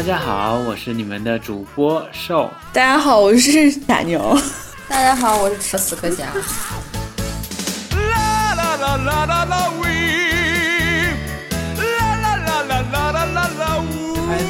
[0.00, 2.50] 大家好，我是你们的主播瘦。
[2.72, 4.34] 大家好，我是傻牛。
[4.88, 6.24] 大家好，我是吃死磕侠。
[6.24, 6.40] 开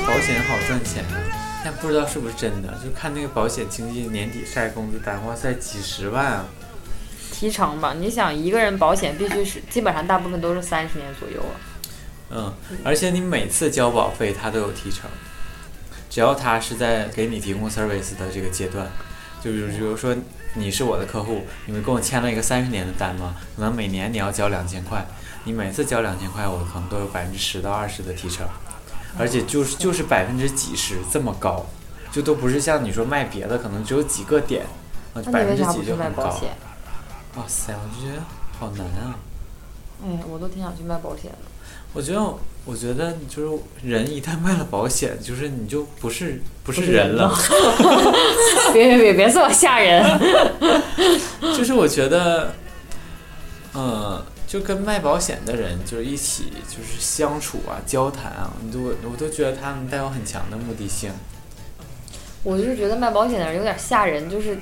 [0.07, 1.19] 保险好赚钱啊，
[1.65, 2.69] 但不知道是不是真的。
[2.75, 6.45] 就看那个保险经纪年底晒工资单，哇塞，几十万啊！
[7.33, 11.59] 提成吧，你想一个人保险必须是基本上大部分都是三十年左右啊。
[12.33, 12.55] 嗯，
[12.85, 15.11] 而且你每次交保费，他都有提成，
[16.11, 18.91] 只要他是在给你提供 service 的这个阶段，
[19.41, 20.15] 就比如比如说
[20.55, 25.07] 你是我的客户，你们跟我签了一个三十年的单嘛，可能每年你要交两千块，
[25.45, 28.45] 你每次交两千块，我可能都有百分之十到二十的提成，
[29.17, 31.65] 而且就是就是百分之几十这么高，
[32.11, 34.67] 就都不是像你说卖别的，可能只有几个点，
[35.15, 36.25] 啊，百分之几就很高。
[37.37, 38.23] 哇塞，我就觉得
[38.59, 39.15] 好难啊！
[40.03, 41.50] 哎，我都挺想去卖保险的。
[41.93, 47.35] 我觉得，我觉得就是人一旦卖了保险，就是你就不是不是人了。
[48.73, 50.03] 别别别别这么吓人！
[51.57, 52.55] 就是我觉得，
[53.75, 61.11] 嗯，就跟卖保险的人就是一起就是相处啊、交谈啊，你都我都觉得他们带有很强的目的性。
[62.43, 64.57] 我就是觉得卖保险的人有点吓人，就是。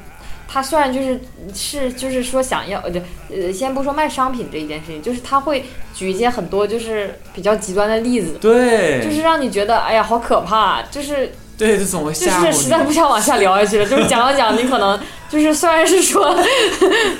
[0.50, 1.20] 他虽然就是
[1.54, 2.90] 是就是说想要呃
[3.30, 5.62] 呃，先不说卖商品这一件事情，就是他会
[5.94, 16.34] 举一些很多就是比较极端的例子，对，就是让你觉得哎呀好可怕，就是对，就总会吓就是实在不想往下聊下去了，就是讲了讲，你可能就是虽然是说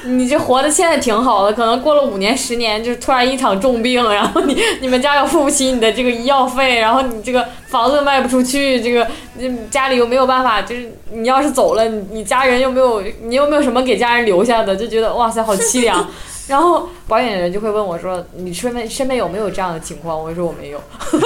[0.05, 9.07] 你这活的现在挺好的，可能过了五年十年，就是突然一场重病，然后你你们家又付不起你的这个医药费，然后你这个房子卖不出去，这个。
[9.41, 16.09] 你家里又没有办法，就是你要是走了，你你家人又没有，你又没有什么给家人留下的，就觉得哇塞，好凄凉。
[16.49, 20.83] 然后保险人就会问我说：“你身边身边有没有这样的情况？”我说：“我没有。”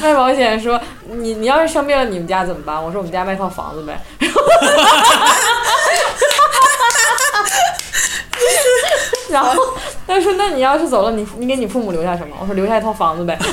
[0.00, 4.00] 卖保险说：“你你要是生病了，你们家怎么办？”我说：“我们家卖套房子呗。
[9.28, 9.52] ”然后
[10.06, 13.38] 他说：“那你要是走了，你你给你父母留下什么？”我说：“留下一套房子呗。”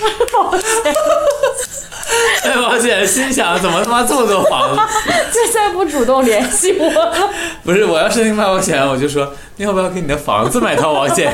[0.00, 0.64] 卖保险，
[2.74, 4.82] 卖保险，心想怎么他妈这么多房子？
[5.32, 6.90] 这再不主动联系我？
[7.62, 11.32] 不是，我要申请卖保险，我就说你要不要给你的房子买套保险？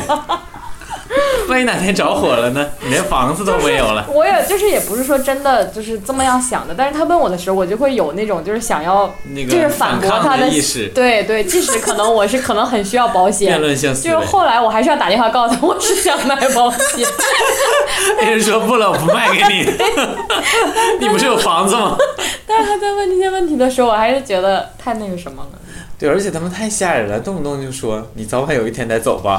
[1.51, 2.67] 万一哪天着火了呢？
[2.83, 4.07] 你 连房子都没有了。
[4.09, 10.89] 我也就是也不是说真的就是这么样想的，但是他问我的时候，我就会有那种就是想要就是反驳他的意识。
[10.95, 17.07] 对对，即使可能我是可能很需要保险，辩论性就是后来我还是要打电话告诉他，我是想买保险。
[18.19, 19.71] 别人说不了，我不卖给你。
[21.01, 21.97] 你不是有房子吗？
[22.47, 25.59] 但是他在问这些问题的时候，我还是觉得太那个什么了。
[25.99, 29.39] 对，而且他们太吓人了，动不动就说你早晚有一天得走吧。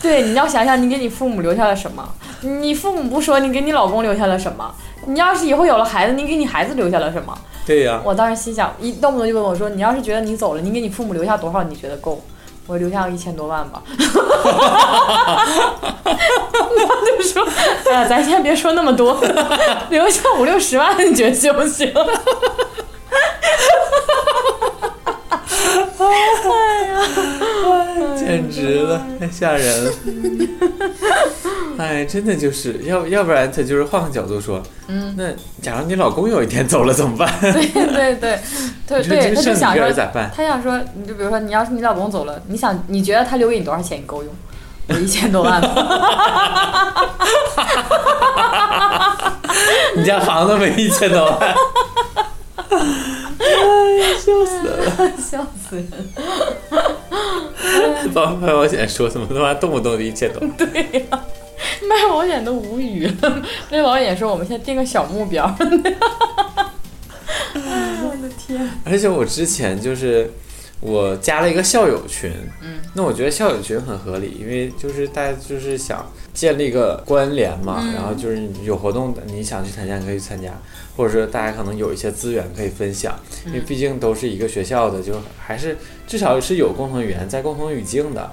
[0.00, 2.08] 对，你要想想，你给你父母留下了什么？
[2.40, 4.72] 你父母不说，你给你老公留下了什么？
[5.06, 7.36] 你要是以后有了孩子，你给你孩子留下了什么？
[7.66, 8.00] 对呀。
[8.04, 11.62] 我当时心想，一动不动就问我说：“你要是觉得你走了，你给你父母留下多少？
[11.64, 12.22] 你觉得够？”
[12.66, 13.82] 我留下一千多万吧。
[13.88, 13.98] 我
[17.18, 17.44] 就说
[17.90, 19.20] ：“哎呀，咱先别说那么多，
[19.90, 21.92] 留下五六十万，你觉得行不行？”
[25.98, 26.06] 哎
[26.86, 27.00] 呀，
[28.30, 29.92] 简直了，太吓人了！
[31.78, 35.32] 哎，真的就是要要不然他就是换个角度说，嗯，那
[35.62, 37.32] 假如你老公有一天走了怎么办？
[37.40, 38.38] 对对对
[38.86, 40.30] 对对，他 就想说咋办？
[40.36, 44.32] 他想说，你就比如说，你要是你老公走了，你想你觉得他留给你多少钱你够用？
[44.88, 45.68] 我一千多万吧。
[49.96, 51.38] 你家房子没一千多万？
[52.68, 55.86] 哎，笑死了，笑死人！
[58.14, 60.40] 保卖保险说什么他妈动不动的一千多？
[60.56, 60.66] 对
[61.10, 61.24] 呀，
[61.88, 63.42] 卖保险都无语了。
[63.70, 65.44] 卖保险说我们先定个小目标。
[65.58, 65.62] 哎，
[68.02, 68.70] 我的天！
[68.84, 70.30] 而且我之前就是
[70.80, 72.32] 我加了一个校友群，
[72.62, 76.06] 嗯，那我觉得校友群很合理，因为就是大家就是想。
[76.32, 80.48] 建立一个关联嘛，然后就是有活动你想去参加，你可以参加，
[80.96, 88.30] 或者说大家可能有一些资源可以分享，因为毕竟都是一个学校的，就还是至少是有共同语言，在共同语境的。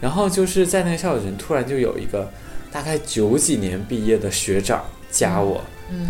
[0.00, 2.30] 然后就是在那个校友群，突然就有一个
[2.70, 6.06] 大概九几年毕业的学长加我，嗯，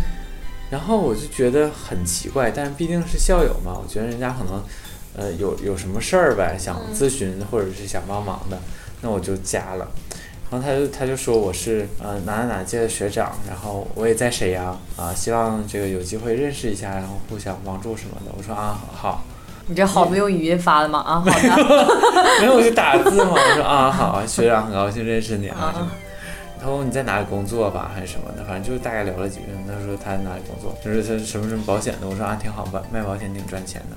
[0.70, 4.62] 然后我就觉得很奇怪，但是毕竟是校友嘛，我觉得人家可能
[5.16, 8.58] 呃有有什么事儿呗，想咨询或者是想帮忙的，
[9.00, 9.88] 那我就加了。
[10.48, 18.32] 然后他就他就说我是呃哪哪哪届的学长，然后我也在沈阳啊，希望这个有机会认识一下，然后互相帮助什么的。
[18.38, 19.24] 我说啊好，
[19.66, 21.00] 你这好不用语音发的吗？
[21.00, 21.86] 啊，好的。
[22.40, 25.90] 没有我就打字嘛，我说啊好， 学长很高兴认识你啊啊什么。
[26.60, 29.46] 他说你在哪里工作吧，还是什么的，反正就是大概聊了几句。
[29.66, 32.08] 他说他在哪里工作，就是他什么什么保险的。
[32.08, 33.96] 我说啊挺好吧，卖保险挺赚钱的。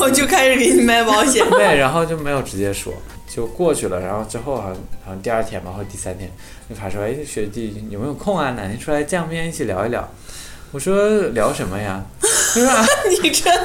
[0.00, 1.48] 我就开始给你卖保险。
[1.50, 2.92] 对，然后就没有直接说，
[3.28, 4.00] 就过去了。
[4.00, 6.30] 然后之后好像好像第二天吧，或者第三天，
[6.68, 8.50] 那他说，哎，学弟有没有空啊？
[8.52, 10.08] 哪天出来见个面，一起聊一聊。
[10.70, 12.04] 我说聊什么呀？
[12.20, 12.84] 他说啊，
[13.22, 13.56] 你这要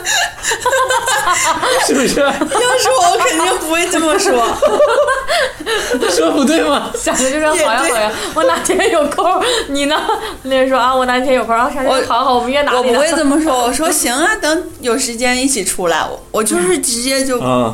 [1.87, 2.07] 是不是？
[2.09, 4.33] 是我，我肯定不会这么说。
[6.09, 6.91] 说不对吗？
[6.95, 9.95] 想着就是好呀好呀，我哪天有空，你呢？
[10.43, 12.83] 那人说啊，我哪天有空，然后闪我闪好好，我们约哪里呢？
[12.87, 16.05] 我不会这么说， 我说行啊，等有时间一起出来。
[16.05, 17.73] 我我就是直接就，嗯，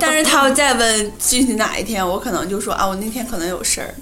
[0.00, 3.94] 但是他要再问具体哪一天，我可能就说啊，我那天可能有事儿。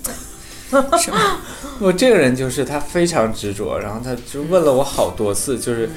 [0.99, 1.39] 是吗？
[1.81, 5.91] 我这个人就是他非常执着，然后他就问了我好多次，就是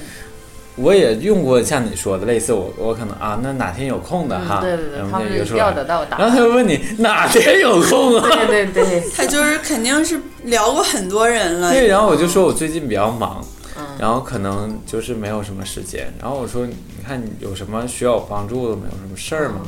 [0.76, 8.28] 我也用过像你说的类似我我可能啊，那哪天有空的哈，嗯对对对，然他们后就约出来要得，到答然后他就问你哪天有空啊？
[8.48, 11.72] 对对对， 他就是肯定是聊过很多人了。
[11.72, 13.46] 对，然后我就说我最近比较忙，
[13.78, 16.12] 嗯然后可能就是没有什么时间。
[16.20, 16.76] 然后我说，你
[17.06, 19.62] 看你有什么需要我帮助的没有什么事儿吗？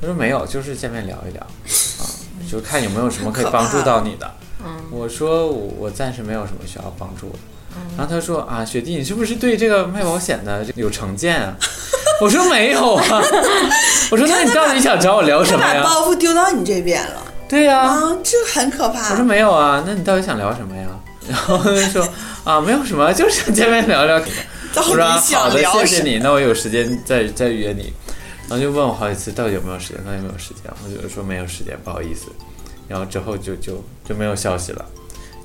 [0.00, 2.02] 他说没有，就是见面聊一聊，啊，
[2.48, 4.30] 就看有没有什么可以帮助到你的。
[4.64, 7.38] 嗯我说我我暂时没有什么需要帮助的。
[7.96, 11.56] 然后他说啊，学弟，你是不是对这个卖保险的有成见啊？
[12.20, 13.22] 我说没有啊。
[14.10, 15.82] 我说那你到底想找我聊什么呀？
[15.82, 19.24] 把包袱丢到你这边了对呀、啊，这很可怕我说。
[19.24, 20.88] 没有啊，那你到底想聊什么呀？
[21.28, 22.08] 然后他说
[22.44, 24.20] 啊，没有什么，就是想见面聊聊。
[24.76, 25.62] 我说啊好的？
[25.62, 27.92] 谢谢你，那我有时间再再约你。
[28.48, 30.72] 然后就问我好几次，到底有没有时间，到底有没有时间？
[30.84, 32.28] 我就说没有时间，不好意思。
[32.88, 34.84] 然后之后就就就没有消息了，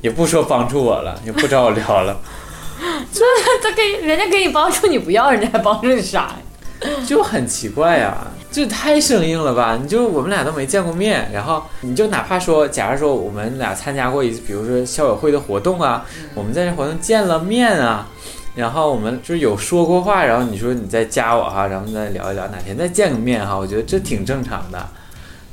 [0.03, 2.19] 也不说帮助我了，也不找我聊了，
[3.13, 3.23] 这
[3.63, 6.35] 他给人家给你帮助，你不要，人家还帮助你啥呀？
[7.07, 9.79] 就很奇怪呀、这太生硬了吧？
[9.81, 18.09] 你就我们俩都没见过面，然后你就哪怕说，假如说我们俩参加过一次，比如说校友会的活动啊，我们在这活动见了面啊，
[18.55, 24.85] 然后我们就是有说过话，然后你说你再加我哈，咱们再聊一聊，哪天再见个面哈，我觉得这挺正常的。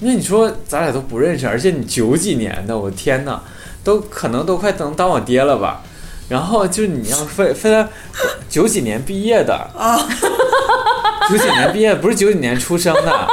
[0.00, 3.40] 那你说咱俩都不认识，而且你九几年的，我天呐，
[3.82, 5.82] 都可能都快能当我爹了吧？
[6.28, 7.88] 然后就是你要非非得
[8.48, 9.52] 九几年毕业的。
[9.76, 9.98] 啊，
[11.28, 13.28] 九几年毕业不是九几年出生的，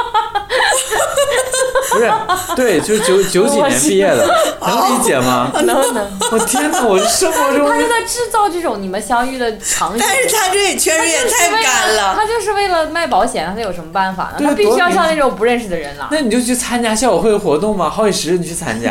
[1.98, 2.12] 不是，
[2.54, 4.26] 对，就是九九几年毕业的，
[4.60, 5.50] 能理解吗？
[5.64, 9.98] 能能，我天哪，我生活中他就在制造这种你们相遇的场景。
[10.00, 12.14] 但是他这也确实也太干了。
[12.14, 14.46] 他就是为了卖保险，他有什么办法呢？
[14.48, 16.08] 他必须要像那种不认识的人了。
[16.10, 18.90] 那你就去参加校友会的活动嘛，好几十人去参加，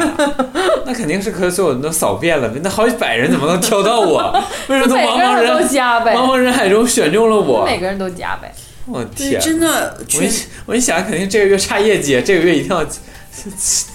[0.85, 4.43] 那肯定是可所有人都扫遍了，那好几百人怎么能挑到我？
[4.67, 7.63] 为什么从每茫茫个人都人加呗，茫茫人海中选中了我？
[7.65, 8.53] 每个人都加呗。
[8.87, 9.39] 我，天！
[9.39, 10.31] 真的我确一
[10.65, 12.85] 我一想，肯定这个月差业绩，这个月一定要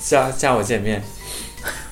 [0.05, 1.03] 加加我见面。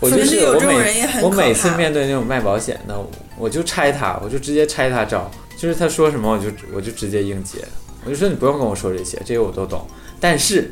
[0.00, 2.97] 我就是我每我每次面对那种卖保险的，
[3.38, 7.58] 我就拆他，我就直接拆他招，就是他说什么我就我就直接应接，
[8.05, 9.87] 我就说你不用跟我说这些，这些我都懂。
[10.23, 10.70] 但是，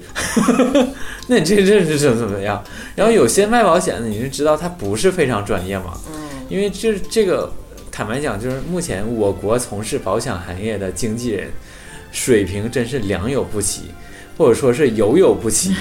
[1.29, 2.63] 那你这认识怎么怎么样？
[2.95, 5.99] 然后有些卖保险的，你是知道他不是非常专业嘛？
[6.13, 7.51] 嗯，因为这这个，
[7.91, 11.51] 坦白讲，就是目前我国从事保险行业的经纪人
[12.11, 13.91] 水平真是良莠不齐，
[14.37, 15.75] 或者说是有有不齐，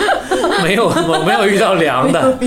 [0.62, 2.38] 没有我 没有遇到良的。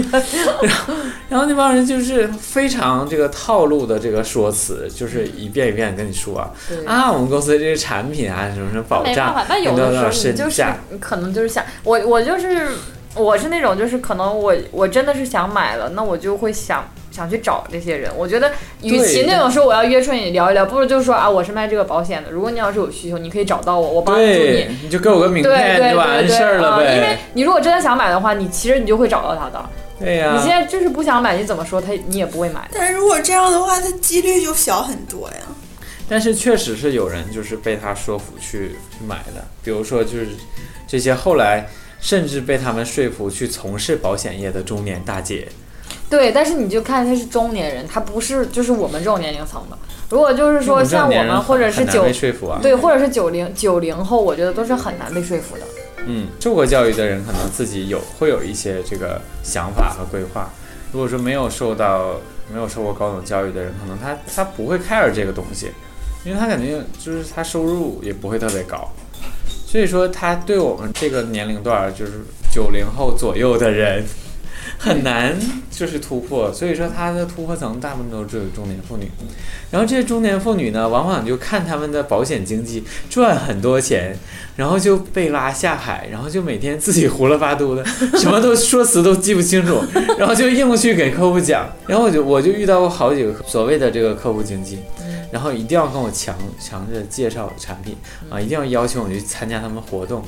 [0.62, 0.94] 然后
[1.27, 6.51] 然后那帮人就是非常这个套路的这个说辞，就是一遍一遍跟你说啊。
[6.86, 10.63] 啊，我们公司这些产品啊，什么什么保障没办法，，但有的时候多少身你就是
[11.00, 12.70] 可能就是想我，我就是
[13.15, 18.12] 我是那种就是可能我我真的是想买了，那我就会想想去找这些人。
[18.17, 27.17] 我觉得与其那种说我要约出你聊一聊，不如就说啊我是卖这个保险的，如果你要是有需求，你可以找到我，我帮助对你。，你就给我个名对片对就完事儿了啊因为。
[27.34, 29.65] 你如果真的想买的话，你其实你就会找到他的。
[29.98, 32.69] 对呀、你现在就是不想买，你怎么说他你也不会买。
[32.74, 35.38] 但是如果这样的话，他几率就小很多呀。
[36.10, 40.27] 但是确实是有人就是被他说服去去买的，比如说就是
[40.86, 41.65] 这些后来
[42.00, 45.48] 甚至被他们说服去从事保险业的中年大姐，
[46.09, 49.77] 对，但是你就看他是中年人，他不是就是我们这种年龄层的。
[50.09, 52.59] 如果就是说像我们或者是九被说服啊。
[52.62, 55.63] 对，或者是九零九零后，我觉得都是很难被说服的。
[56.05, 60.50] 嗯，受过教育的人可能自己有会有一些这个想法和规划。
[60.91, 62.17] 如果说没有受到
[62.53, 65.71] 没有受过高等教育的人，可能他他不会 care 这个东西，
[66.24, 68.88] 因为他肯定就是他收入也不会特别高，
[69.65, 72.12] 所以说他对我们这个年龄段就是
[72.53, 74.05] 九零后左右的人，
[74.77, 75.36] 很难
[75.72, 79.10] 就是突破，所以说他的突破层大部分都是中年妇女。
[79.72, 84.17] 然后这些中年妇女呢，往往就看他们的保险经纪赚很多钱，
[84.55, 87.84] 然后就被拉下海，然后就每天自己胡了八嘟的，
[88.20, 89.82] 什么都说辞都记不清楚，
[90.17, 91.67] 然后就硬去给客户讲。
[91.88, 94.79] 然后我就我就遇到过好几个所谓的这个客户经纪，
[95.32, 97.96] 然后一定要跟我强强制介绍产品
[98.29, 100.24] 啊，一定要邀请我去参加他们活动。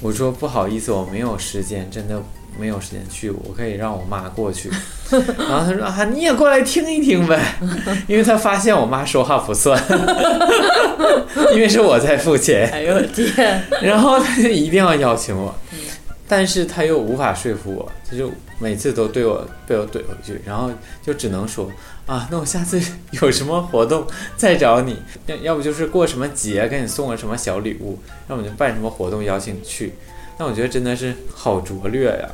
[0.00, 2.22] 我说不好意思，我没有时间，真的
[2.58, 4.70] 没有时间去，我可以让我妈过去。
[5.10, 7.56] 然后他说啊，你也过来听一听呗，
[8.08, 9.80] 因为他发现我妈说话不算，
[11.52, 13.62] 因为是我在付钱，哎呦我天！
[13.82, 15.54] 然后他就一定要邀请我，
[16.26, 20.70] 但是他又无法说服我，他就每次都对我被我怼回去，然后
[21.04, 21.70] 就只能说
[22.06, 22.80] 啊，那我下次
[23.10, 24.06] 有什么活动
[24.36, 24.96] 再找你，
[25.26, 29.94] 要要不就是过什么节给你送个什么小礼物，要么就办什么活动邀请你去。
[30.38, 32.28] 那我觉得真的是好拙劣呀。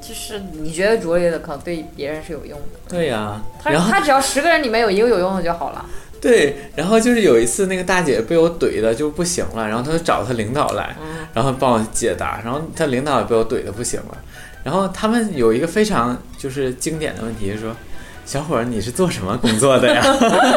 [0.00, 2.78] 就是你觉得拙劣的，可能对别人是有用的。
[2.88, 5.84] 对呀、他然后他只要十个人里面有一个有用的就好了。
[6.20, 10.96] 对，然后就是有一次那个大姐被我怼的就不行了，然后她就找她领导来，
[11.34, 14.18] 然后帮我解答，然后她领导也被我怼的不行了，
[14.64, 17.74] 然后他们有一个非常就是经典的问题，就是说。
[18.26, 20.00] 小伙儿，你是做什么工作的呀？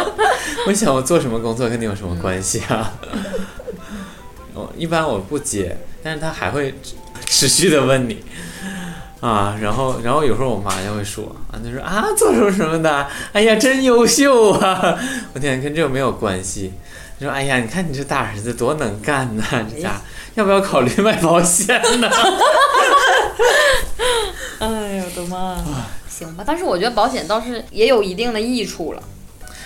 [0.68, 2.94] 我想我做什么工作跟你有什么关系啊？
[4.54, 6.76] 我一般我不接，但是他还会
[7.26, 8.24] 持 持续的问你
[9.20, 14.98] 啊，然后然后有时候我妈就会说啊，她说啊做什么什么的，哎呀真优秀啊！
[15.34, 16.74] 我天，跟这个没有关系。
[17.20, 19.44] 说哎呀，你看你这大儿子多能干呐，
[19.74, 20.02] 这家
[20.36, 22.10] 要不要考虑卖保险呢？
[24.60, 25.58] 哎呦我的妈！
[26.10, 29.02] 行吧，但是我觉得保险倒是也有一定的益处了。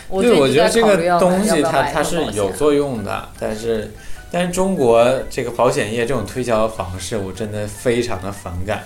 [0.07, 3.91] 我对，我觉得这个东西它它是有作用的，但是
[4.31, 8.83] 但是中国这个保险业这种推销方式，我真的非常的反感，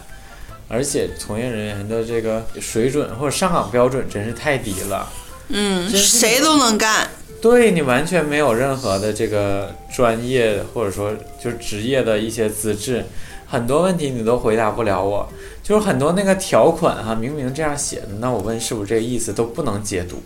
[0.67, 5.09] 而且从业人员的这个水准或者上岗标准真是太低了。
[5.49, 7.09] 嗯，谁都能干。
[7.41, 11.11] 对你完全没有任何的这个专业或者说
[11.43, 13.03] 就是职业的一些资质，
[13.47, 15.27] 很多问题你都回答不了我。
[15.63, 20.21] 就是很多那个条款哈、明明这样写的，那我问是不是这个意思都不能解读。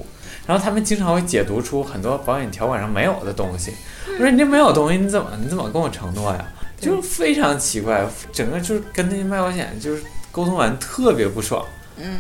[0.48, 3.72] 然后他们经常会解读出很多保险条款上没有的东西。
[4.08, 6.46] 我说你这没有东西，你怎么你怎么跟我承诺呀？
[6.80, 11.66] 就是非常奇怪，整个就是跟那些卖保险就是沟通完特别不爽。
[11.98, 12.20] 嗯，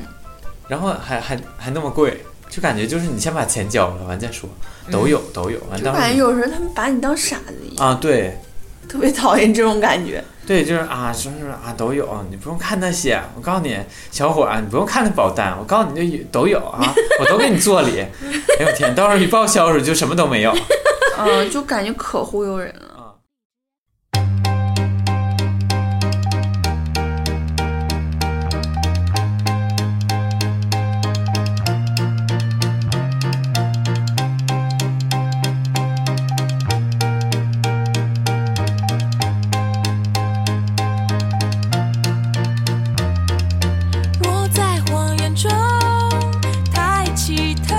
[0.67, 2.23] 然后还还还那么贵，
[2.55, 4.49] 就感觉就是你先把钱交了，完再说，
[4.89, 8.39] 都有都有，完就到时候感觉有时候他们把你当傻子一样，啊，对
[8.87, 10.23] 特别讨厌这种感觉。
[10.47, 13.77] 对，就是啊，就是啊，都有，你不用看那些，我告诉你，
[14.09, 17.99] 小伙儿啊，你不用看那保单，我告诉你这都有啊， 我都给你做理。
[17.99, 20.55] 哎呦天，到时候一报销时候就什么都没有。
[21.17, 22.94] 嗯， 就感觉可忽悠人了。
[47.25, 47.74] 其他。